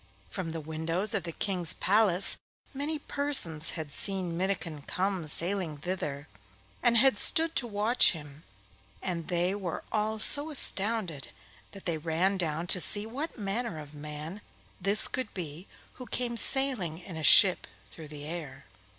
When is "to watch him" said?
7.57-8.41